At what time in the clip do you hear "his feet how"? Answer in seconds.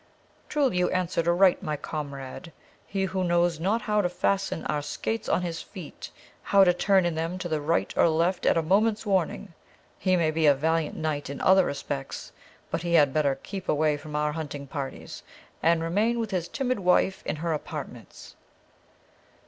5.43-6.63